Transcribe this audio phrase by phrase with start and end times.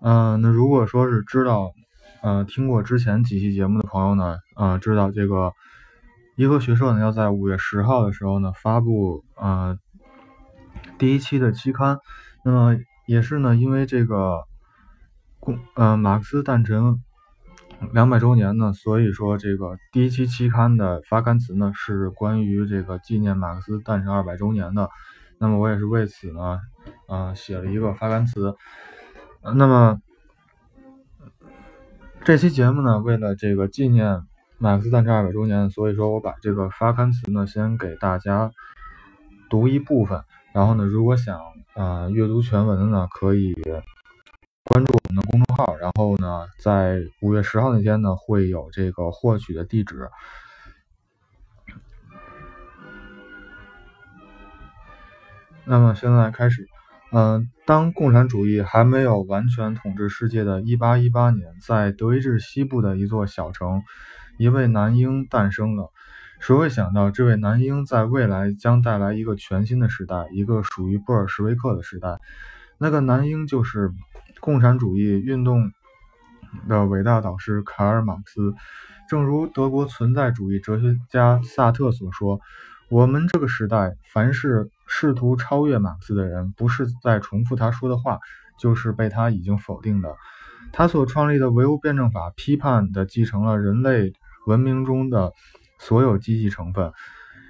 [0.00, 1.72] 嗯，那如果说是知道，
[2.22, 5.52] 呃，听过之前几期节目的朋友呢，呃，知道这个
[6.36, 9.76] 颐和学社呢要在五月十号的时候呢发布呃
[10.98, 11.98] 第一期的期刊，
[12.44, 12.76] 那么
[13.08, 14.44] 也是呢因为这个
[15.40, 17.02] 共呃马克思诞辰
[17.92, 24.90] 两百周年呢，所以说这个第一期期刊的发刊词呢是关于这个纪念马克思诞辰二百周年的，
[25.40, 26.60] 那么我也是为此呢，
[27.08, 28.54] 呃，写了一个发刊词。
[29.54, 30.00] 那么
[32.24, 34.22] 这期节目呢，为了这个纪念
[34.58, 38.50] 马克思诞辰二百周年，所以说我把这个发刊词呢，先给大家
[39.48, 40.22] 读一部分。
[40.52, 41.40] 然后呢，如果想
[41.74, 43.54] 啊阅读全文的呢，可以
[44.64, 45.76] 关注我们的公众号。
[45.76, 50.10] 然后呢，在五月十号那天呢，会有这个获取的地址。
[55.64, 56.68] 那么现在开始。
[57.10, 63.82] 嗯，当共产主义还没有完全统治世界的1818年，在德意志西部的一座小城，
[64.36, 65.90] 一位男婴诞生了。
[66.38, 72.18] 谁会想到，这位男婴在未来将带来一个全新的时代，一个属于布尔什维克的时代？
[72.76, 73.90] 那个男婴就是
[74.40, 75.72] 共产主义运动
[76.68, 78.54] 的伟大导师卡尔·马克思。
[79.08, 82.38] 正如德国存在主义哲学家萨特所说。
[82.90, 88.18] 我们这个时代，凡是试图超越马克思的人，不是在重复他说的话，
[88.58, 90.14] 就是被他已经否定的。
[90.72, 94.14] 他所创立的唯物辩证法，批判地继承了人类
[94.46, 95.32] 文明中的
[95.78, 96.90] 所有积极成分，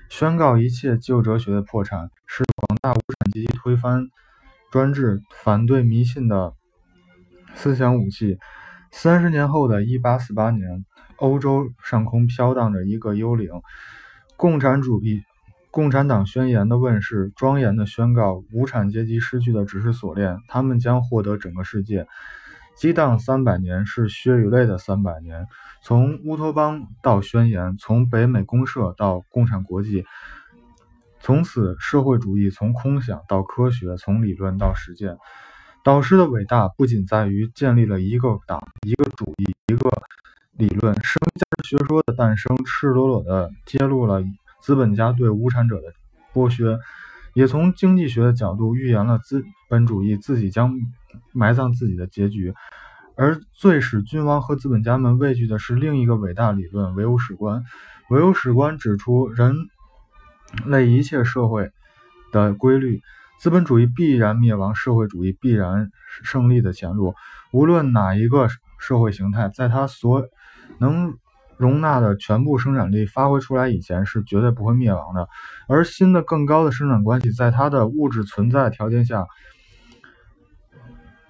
[0.08, 4.08] 宣告一切旧哲学的破产，是广大无产阶级推翻
[4.72, 6.52] 专制、反对迷信的
[7.54, 8.38] 思想武器。
[8.90, 10.84] 三十年后的一八四八年，
[11.18, 13.50] 欧洲上空飘荡着一个幽灵，
[14.36, 15.22] 共产主义。
[15.70, 22.06] 共产党宣言的问世，庄严地宣告：无产阶级失去的只是锁链，他们将获得整个世界。
[22.74, 25.46] 激荡三百年，是血与泪的三百年。
[25.82, 30.04] 从乌托邦到宣言，从北美公社到共产国际，
[31.20, 35.18] 从此社会主义从空想到科学，从理论到实践。
[35.84, 39.90] 导师的伟大不仅在于建立了一个党、一个主义、一个
[40.52, 44.22] 理论，生价值学说的诞生，赤裸裸地揭露了。
[44.60, 45.92] 资本家对无产者的
[46.34, 46.78] 剥削，
[47.34, 50.78] 也从经济学的角度预言了资本主义自己将
[51.32, 52.54] 埋葬自己的结局。
[53.16, 57.64] 而最使君王和资本家们畏惧的是另一个伟大理论——唯物史观。
[58.10, 59.54] 唯物史观指出，人
[60.66, 61.70] 类一切社会
[62.32, 63.00] 的规律，
[63.40, 65.90] 资本主义必然灭亡，社会主义必然
[66.22, 67.14] 胜利的前路。
[67.52, 68.48] 无论哪一个
[68.78, 70.24] 社会形态，在它所
[70.78, 71.16] 能。
[71.58, 75.28] 容纳的全部生产力发挥出来以前是绝对不会灭亡的，
[75.68, 79.26] 而新的更高的生产关系在它的物质存在条件下，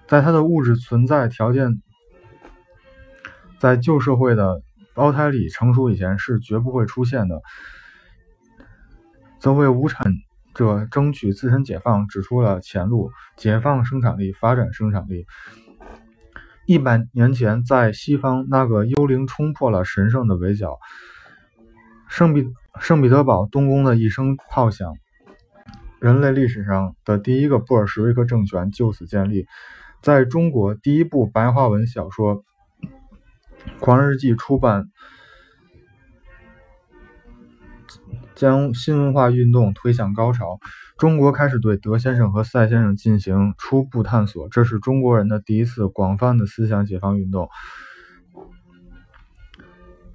[0.07, 1.83] 在它的物质存在条件
[3.59, 4.61] 在旧社会的
[4.95, 7.41] 胞胎里成熟以前是绝不会出现的，
[9.41, 10.13] 则为无产
[10.55, 15.27] 者争取自身解放指出了前路：解放生产力，发展生产力。
[16.69, 20.79] 一百年前，在西方，那个幽灵冲破了神圣的围剿，
[22.09, 22.47] 圣彼
[22.79, 24.93] 圣彼得堡东宫的一声炮响，
[25.99, 29.47] 人类历史上的第一个布尔什维克政权就此建立。
[30.03, 32.37] 在中国，第一部白话文小说
[33.81, 34.91] 《狂日记》出版。
[38.35, 40.59] 将新文化运动推向高潮，
[40.97, 47.49] 中国开始对德先生和赛先生进行初步探索，这是中国人的第一次广泛的思想解放运动，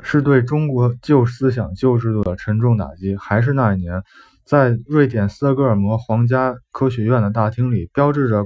[0.02, 3.18] 是对中国旧思想、旧制度的沉重打击。
[3.18, 4.03] 还是那一年，
[4.46, 8.46] 在瑞典斯德哥尔摩皇家科学院的大厅里，标志着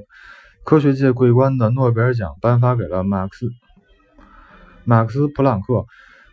[0.64, 3.50] 科学界桂冠的诺贝尔奖颁发给了马克思
[4.86, 5.86] 马克思普朗克。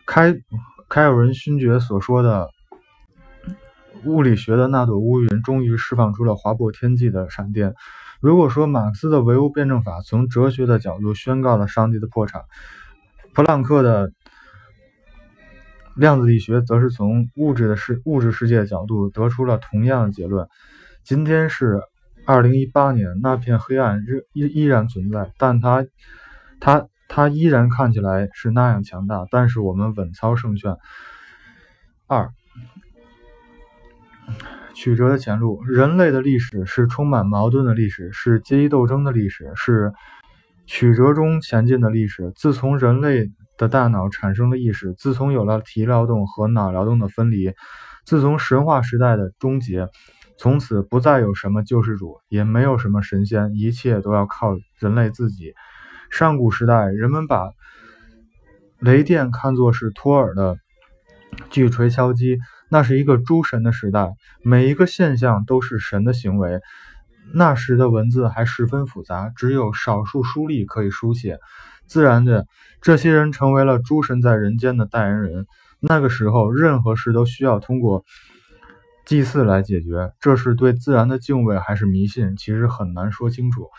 [0.07, 0.35] 开
[0.89, 2.49] 开尔文勋爵所说的。
[4.05, 7.73] 物理学的那朵乌云终于释放出了划破天际的闪电。
[8.21, 12.43] 如果说马克思的唯物辩证法从哲学的角度宣告了上帝的破产，
[13.33, 14.11] 普朗克的
[15.95, 20.47] 量子力学则是从物质的世物质世界角度得出了同样的结论。
[21.03, 21.81] 今天是
[22.25, 24.01] 二零一八年，那片黑暗
[24.33, 25.85] 依依然存在，但它
[26.59, 29.25] 它它依然看起来是那样强大。
[29.29, 30.77] 但是我们稳操胜券。
[32.07, 32.29] 二。
[34.73, 39.93] 曲折的前路，人类的历史是充满矛盾的历史，是阶级斗争的历史，是
[40.65, 42.31] 曲折中前进的历史。
[42.35, 47.53] 自从人类的大脑产生了意识，自从有了体力劳动和脑劳动的分离，
[48.05, 49.87] 自从神话时代的终结，
[50.37, 55.53] 从此不再有什么救世主，也没有什么神仙，一切都要靠人类自己。
[56.09, 57.49] 上古时代，人们把
[58.79, 60.57] 雷电看作是托尔的
[61.49, 62.37] 巨锤敲击，
[62.69, 66.61] 那是一个诸神的时代，每一个现象都是神的行为。
[67.33, 71.39] 那时的文字还十分复杂，只有少数书吏可以书写。
[71.87, 72.47] 自然的，
[72.81, 75.45] 这些人成为了诸神在人间的代言人。
[75.79, 78.05] 那个时候，任何事都需要通过
[79.05, 80.11] 祭祀来解决。
[80.19, 83.69] 这是对自然的敬畏还是迷信，其实很难说清楚。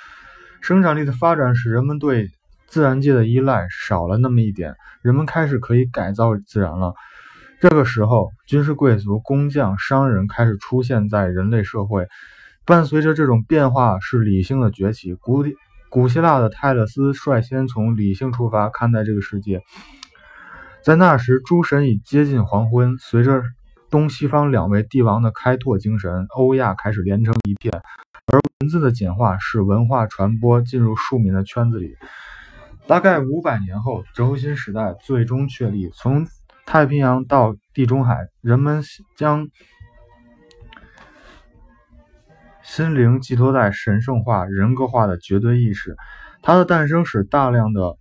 [0.60, 2.30] 生产力的发展使人们对
[2.66, 6.94] 自然界的依赖少了那么一点，人们开始可以改造自然了。
[7.58, 12.06] 这个时候，军事贵族、工匠、商人开始出现在人类社会。
[12.66, 15.14] 伴随着这种变化，是理性的崛起。
[15.14, 15.42] 古
[15.88, 19.62] 古希腊的泰勒斯率先从理性出发看待这个世界。
[20.82, 22.98] 在那时，诸神已接近黄昏。
[22.98, 23.42] 随着
[23.88, 27.72] 东西方两位帝王的开拓精神，欧亚开始连成一片。
[28.30, 31.94] 而文字的简化使文化传播进入庶民的圈子里。
[32.86, 35.88] 大概五百年后，轴心时代最终确立。
[35.94, 36.26] 从
[36.66, 38.82] 太平洋到地中海，人们
[39.16, 39.48] 将。
[42.62, 45.94] 心灵寄托在神圣化、人格化的绝对意识，
[46.42, 47.96] 它的诞生使大量的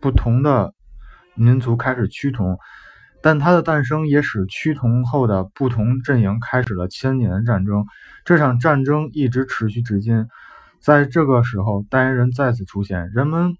[0.00, 0.72] 不同的
[1.34, 2.56] 民族开始趋同，
[3.20, 7.84] 但它的诞生也使趋同后的不同阵营开始了千年的战争。
[8.24, 10.28] 这场战争一直持续至今。
[10.80, 13.56] 在这个时候，代言人再次出现，人们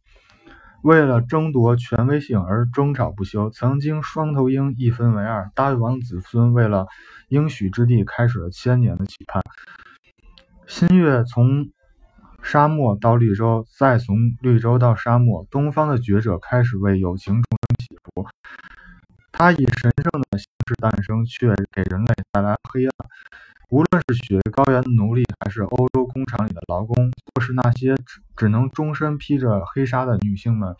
[0.83, 3.51] 为了争夺权威性而争吵不休。
[3.51, 6.87] 曾经双头鹰一分为二，大禹王子孙为了
[7.29, 9.43] 应许之地开始了千年的期盼。
[10.67, 11.69] 新月从
[12.43, 15.47] 沙漠到绿洲，再从绿洲到沙漠。
[15.51, 18.27] 东方的觉者开始为友情重生祈福。
[19.33, 22.93] 他以神圣的形式诞生，却给人类带来黑暗。
[23.69, 30.77] 无论是雪高原的奴隶，还是欧洲工厂里的劳工，或是那些只只能终身披着黑纱的女性们，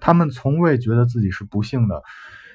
[0.00, 2.02] 他们从未觉得自己是不幸的。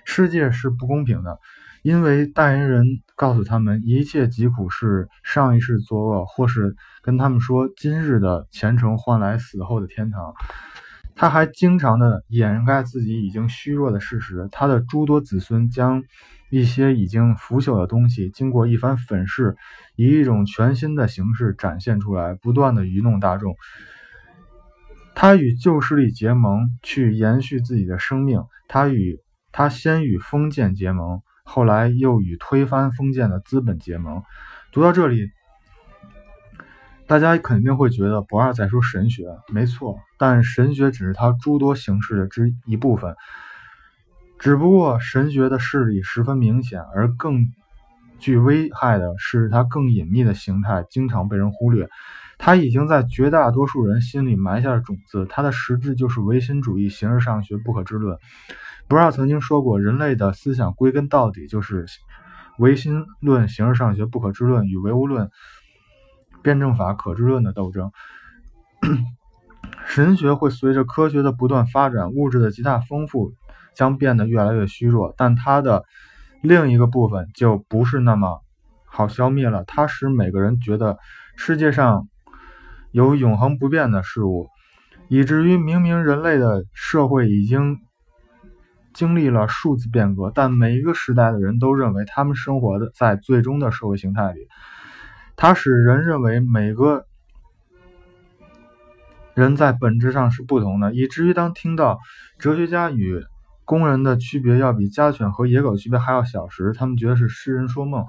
[0.06, 1.38] 世界是不公平的。
[1.81, 2.85] 因为代言人
[3.18, 10.33] 告诉他们，一切疾苦是上一世作恶，或是跟他们说今日的虔诚换来死后的天堂。
[11.13, 14.47] 他还经常的掩盖自己已经虚弱的事实。
[14.50, 16.01] 他的诸多子孙将
[16.54, 19.56] 一些已经腐朽的东西，经过一番粉饰，
[19.96, 23.56] 以一种全新的形式展现出来，不断的愚弄大众。
[25.16, 28.44] 他与旧势力结盟，去延续自己的生命。
[28.68, 29.20] 他与
[29.52, 31.24] 他先与封建结盟。
[31.44, 34.22] 后来又与推翻封建的资本结盟。
[34.72, 35.32] 读到这里，
[37.08, 39.98] 大家肯定会觉得不二在说神学，没错。
[40.20, 43.16] 但神学只是他诸多形式的之一部分。
[44.44, 47.48] 只不过神学的势力十分明显，而更
[48.19, 51.88] 具危害的是它更隐秘的形态，经常被人忽略。
[52.38, 55.25] 它已经在绝大多数人心里埋下了种子。
[55.30, 58.18] 它的实质就是唯心主义形而上学不可知论。
[58.90, 61.86] 博尔曾经说过，人类的思想归根到底就是
[62.60, 65.31] 唯心论、形而上学不可知论与唯物论、
[66.42, 67.94] 辩证法可知论的斗争。
[69.88, 73.31] 神学会随着科学的不断发展，物质的极大丰富，
[73.74, 75.14] 将变得越来越虚弱。
[75.18, 75.84] 但它的
[76.42, 78.42] 另一个部分就不是那么
[78.86, 79.64] 好消灭了。
[79.66, 80.98] 它使每个人觉得
[81.36, 82.08] 世界上
[82.92, 84.48] 有永恒不变的事物，
[85.08, 87.80] 以至于明明人类的社会已经。
[88.95, 94.47] 经历了数字变革，但每一个时代的人都认为他们生活的在最终的社会形态里。
[95.36, 97.07] 它使人认为每个
[99.33, 101.97] 人在本质上是不同的，以至于当听到
[102.38, 103.26] 哲学家与
[103.66, 108.06] 工人的区别要比家犬和野狗区别还要小时，他们觉得是痴人说梦。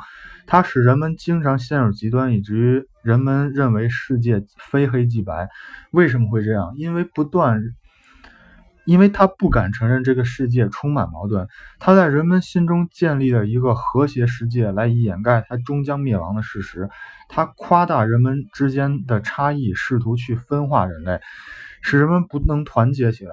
[0.47, 5.49] 它使人们经常陷入极端，以至于人们认为世界非黑即白。
[5.91, 6.75] 为什么会这样？
[6.77, 7.61] 因为不断。
[8.87, 16.91] 因为他不敢承认这个世界充满矛盾，他在人们心中建立了一个和谐世界来掩盖他终将灭亡的事实。
[17.31, 21.19] 他夸大人们之间的差异，试图去分化人类，
[21.81, 23.33] 使人们不能团结起来。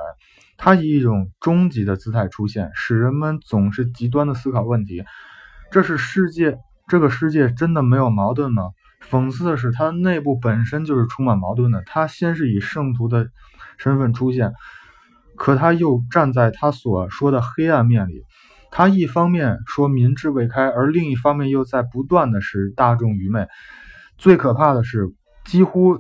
[0.63, 5.03] 他以一种终极的姿态出现，使人们总是极端的思考问题：
[5.72, 8.70] 这是世界，这个世界真的没有矛盾吗？
[9.10, 11.82] 讽刺的是，他内部本身就是充满矛盾的。
[11.88, 13.27] 他先是以圣徒的
[13.80, 14.53] 身份出现。
[15.36, 18.22] 可他又站在他所说的黑暗面里，
[18.70, 23.48] 他一方面说民智未开，而另一方面又在不断的使大众愚昧。
[24.20, 25.12] 最可怕的是，
[25.44, 25.98] 几乎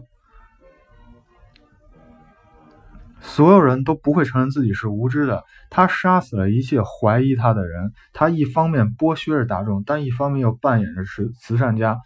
[3.21, 5.43] 所有人都不会承认自己是无知的。
[5.69, 7.93] 他杀死了一切怀疑他的人。
[8.13, 11.99] 他一方面剥削着大众，但一方面又扮演着慈慈善家。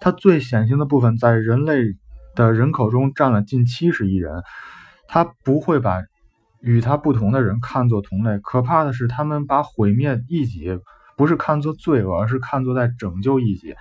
[0.00, 1.82] 他最显形的部分在人类
[2.34, 4.42] 的人口中占了近七十亿人。
[5.08, 6.02] 他不会把
[6.60, 8.38] 与他不同的人看作同类。
[8.40, 10.78] 可怕的是，他们把毁灭异己
[11.16, 13.76] 不是看作罪恶，而是看作在拯救异己。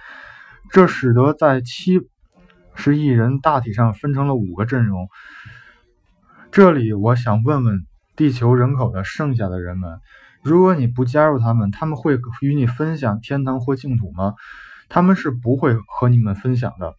[0.70, 2.00] 这使得在七
[2.76, 5.10] 十亿人大体上分成了五个阵容。
[6.56, 7.86] 这里，我想问问
[8.16, 10.00] 地球人口的剩下的人们：
[10.42, 14.36] 如果你不加入他们，他们会与你分享天堂或净土吗？
[14.88, 16.94] 他们是不会和你们分享的。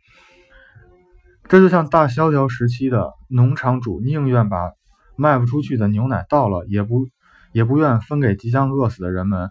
[1.48, 4.72] 这就像大萧条时期的农场主宁愿把
[5.16, 7.06] 卖不出去的牛奶倒了，也不
[7.52, 9.48] 也不愿分给即将饿死的人们。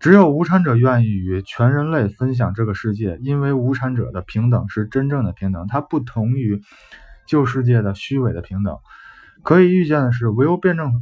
[0.00, 6.60] 只有无产者愿意与全人类分享这个世界，因为无产者的平等是真正的平等，它不同于
[7.28, 8.76] 旧世界的虚伪的平等。
[9.46, 10.92] 可以预见的是，唯物辩证、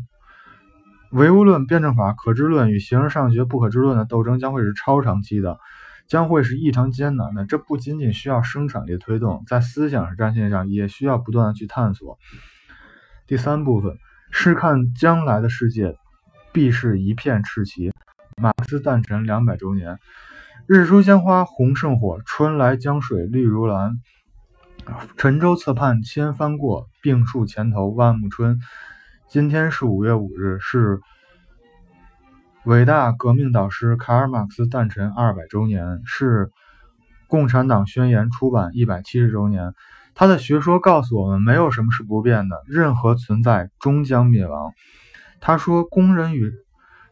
[1.10, 5.58] 唯物论辩证法、可知论与形而上学不可知论的斗争将会是超长期的。
[6.06, 7.46] 将会是异常艰难的。
[7.46, 12.18] 这不仅仅需要生产力推动，在思想战线上也需要不断的去探索。
[13.26, 13.96] 第三部分
[14.30, 15.96] 是看将来的世界
[16.52, 17.90] 必是一片赤旗。
[18.36, 19.98] 马克思诞辰两百周年，
[20.66, 23.92] 日出鲜花红胜火，春来江水绿如蓝。
[25.16, 28.60] 沉舟侧畔千帆过，病树前头万木春。
[29.28, 31.00] 今天是五月五日，是。
[32.64, 36.46] 伟大革命导师卡尔马克思诞辰二百周年，是
[37.26, 39.74] 《共产党宣言》出版一百七十周年。
[40.14, 44.72] 他的学说告诉我们，没有什么是不变的，任何存在终将灭亡。
[45.40, 46.52] 他说，工人与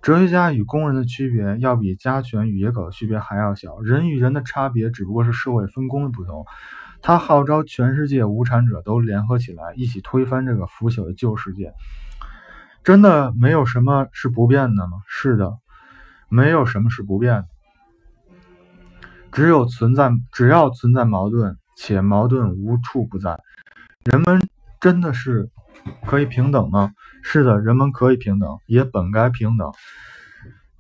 [0.00, 3.78] 哲学家与工人的区别，要比家犬与野狗的区别还要小。
[3.80, 6.46] 人与人的差别，只不过是社会分工的不同。
[7.02, 11.74] 他号召全世界无产者都联合起来，一起推翻这个腐朽的旧世界。
[12.84, 15.02] 真的没有什么是不变的吗？
[15.08, 15.58] 是的，
[16.28, 17.46] 没有什么是不变的。
[19.32, 23.40] 只有存在，只要存在矛盾，且矛盾无处不在。
[24.04, 24.40] 人们
[24.80, 25.48] 真的是
[26.06, 26.92] 可以平等吗？
[27.22, 29.72] 是的，人们可以平等，也本该平等。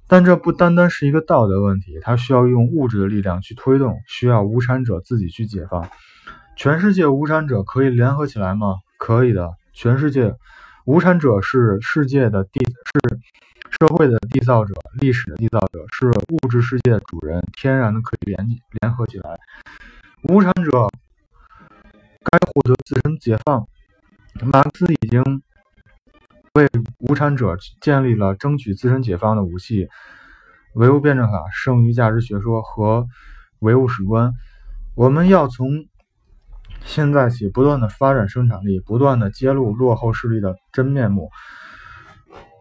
[0.06, 5.88] 但这不单单是一个道德问题，它需要用物质的力量去推动，需要无产者自己去解放。
[6.54, 8.76] 全世界无产者可以联合起来吗？
[8.98, 10.34] 可以的，全世界。
[10.84, 13.20] 无产者是世界的缔，是
[13.70, 18.46] 社会的缔造者，历史的缔造者，是物质世界的主人，天然的可以联
[18.80, 19.38] 联合起来。
[20.24, 20.88] 无产者
[22.24, 23.66] 该获得自身解放。
[24.42, 25.42] 马克思已经
[26.54, 26.68] 为
[26.98, 29.88] 无产者建立了争取自身解放的武器：
[30.74, 33.06] 唯物辩证法、剩余价值学说和
[33.60, 34.32] 唯物史观。
[34.94, 35.86] 我们要从。
[36.84, 41.30] 现在起，不断的发展生产力，不断的揭露落后势力的真面目。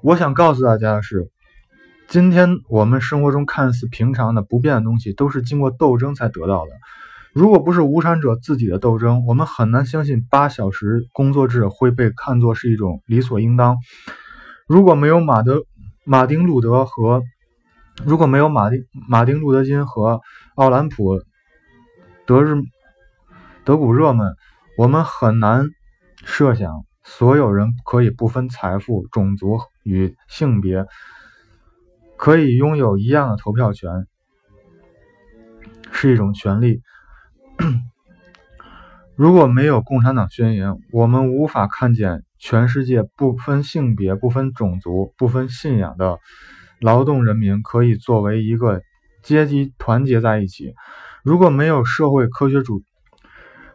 [0.01, 1.29] 我想告诉大家的是，
[2.07, 6.71] 今天我们生活中看似平常的不变的东西，都是经过斗争才得到的。
[7.33, 13.77] 如果不是无产者自己的斗争，我们很难相信八小时工作制会被看作是一种理所应当。
[14.65, 15.63] 如果没有马德、
[16.05, 17.21] 马丁路德和
[18.05, 20.21] 如果没有马丁、马丁路德金和
[20.55, 21.21] 奥兰普、
[22.25, 22.55] 德日。
[23.63, 24.35] 德古热们，
[24.75, 25.67] 我们很难
[26.25, 30.87] 设想所有人可以不分财富、种族与性别，
[32.17, 34.07] 可以拥有一样的投票权，
[35.91, 36.81] 是一种权利。
[39.15, 46.17] 如果没有共产党宣言，我们无法看见全世界不分性别、不分种族、不分信仰的
[46.79, 48.81] 劳动人民可以作为一个
[49.21, 50.73] 阶级团结在一起。
[51.23, 52.81] 如果没有社会科学主。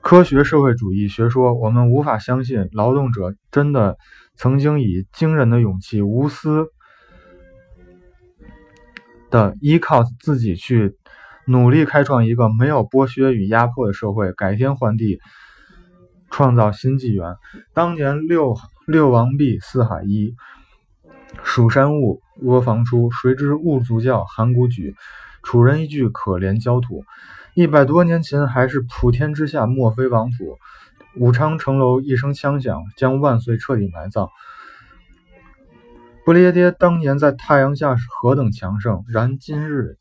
[0.06, 3.98] 科学社会主义学说，我们无法相信劳动者真的
[4.36, 6.68] 曾经以惊人的勇气、无私
[9.30, 10.94] 的依靠自己去
[11.44, 15.18] 努力开创一个没有剥削与压迫的社会，改天换地，
[16.30, 17.34] 创造新纪元。
[17.75, 18.54] 当年六
[18.86, 20.36] 六王毕，四海一，
[21.42, 24.94] 蜀山兀，阿房出，谁知兀卒教，函谷举，
[25.47, 27.05] 楚人一句可怜焦土。
[27.55, 30.59] 一百多年前，还是普天之下莫非王土。
[31.21, 34.29] 武昌城楼一声枪响，将万岁彻底埋葬。
[36.25, 39.99] 不列颠当年在太阳下是何等强盛，然今日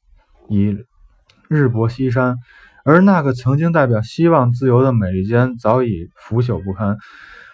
[0.49, 0.83] 已
[1.47, 2.37] 日薄西山。
[2.83, 6.97] 而那个曾经代表希望自由的美利坚，早已腐朽不堪。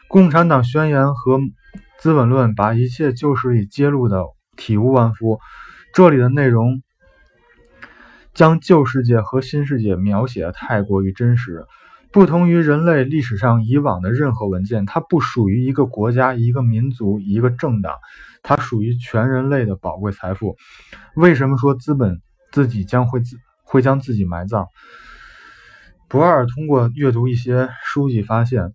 [0.07, 1.39] 共产党宣言和
[1.99, 4.23] 《资本论》把一切旧事已揭露的
[4.55, 5.41] 体无完肤。
[5.93, 6.81] 这里的内容。
[8.33, 11.65] 将旧世界和新世界描写的太过于真实，
[12.11, 17.95] 不同于人类历史上以往的任何文件，它不属于一个国家、一个民族、一个政党，
[18.43, 20.55] 它属于全人类的宝贵财富。
[21.15, 22.21] 为什么说资本
[22.51, 24.67] 自己将会自会将自己埋葬？
[26.09, 28.73] 博尔通过阅读一些书籍发现，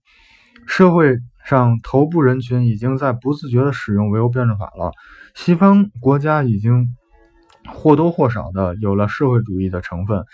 [0.67, 4.93] 社会上头部人群已经在不自觉地使用唯物辩证法了。
[5.35, 6.97] 西方国家已经
[7.69, 10.25] 或多或少的有了社会主义的成分，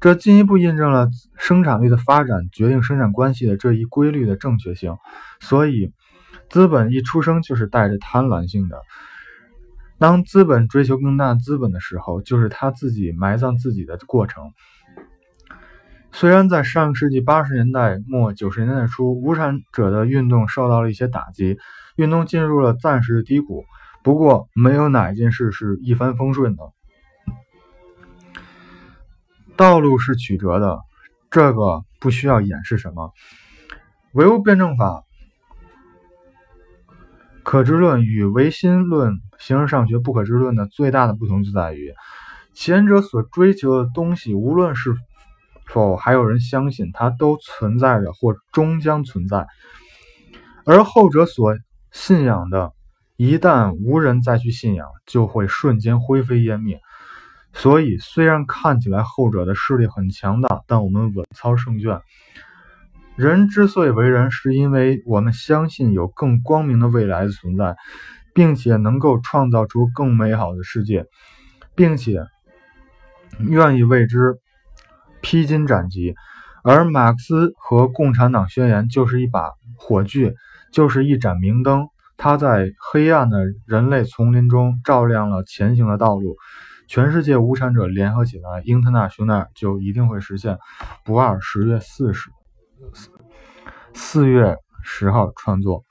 [0.00, 4.96] 这进一步印证了生产力的发展决定生产关系的这一规律的正确性。
[5.40, 5.92] 所以，
[6.48, 8.80] 资本一出生就是带着贪婪性的。
[9.98, 14.52] 当资本追求更大资本的时候，就是他自己埋葬自己的过程。
[16.12, 21.58] 虽然在上世纪八十年代末九十年代初，无产者的运动受到了一些打击，
[21.96, 23.64] 运动进入了暂时的低谷。
[24.02, 26.62] 不过，没有哪一件事是一帆风顺的，
[29.56, 30.80] 道路是曲折的，
[31.30, 33.12] 这个不需要掩饰什么。
[34.12, 35.04] 唯物辩证法。
[37.42, 41.92] 可知论与唯心论形而上学不可知论的最大的不同就在于，
[42.54, 44.94] 前者所追求的东西，无论是
[45.66, 49.46] 否还有人相信，它都存在着或终将存在；
[50.64, 51.56] 而后者所
[51.90, 52.72] 信仰的，
[53.20, 56.80] 一旦无人再去信仰，就会瞬间灰飞烟灭。
[57.52, 62.00] 所以，虽然看起来后者的势力很强大，但我们稳操胜券。
[63.16, 67.76] 人之所以为人，是因为我们相信有更光明的未来的存在，
[68.32, 71.04] 并且能够创造出更美好的世界，
[71.74, 72.24] 并且
[73.38, 74.38] 愿意为之
[75.20, 76.14] 披荆斩棘。
[76.64, 80.34] 而马克思和共产党宣言就是一把火炬，
[80.72, 81.86] 就是一盏明灯，
[82.22, 86.36] 它在黑暗的人类丛林中照亮了前行的道路。
[86.86, 90.58] 全世界无产者联合起来，英特纳雄耐尔就一定会实现。
[91.02, 92.28] 不二十月四十。
[93.94, 95.84] 四月十号创作，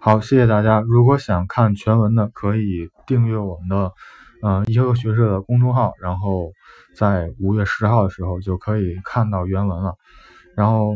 [0.00, 0.80] 好，谢谢大家。
[0.80, 3.92] 如果想看全文的，可以订阅我们的，
[4.42, 6.52] 嗯，一和学社的公众号，然后
[6.96, 9.96] 在五月十号的时候就可以看到原文了。
[10.54, 10.94] 然后，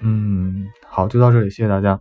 [0.00, 2.00] 嗯，好，就到这里，谢谢大家。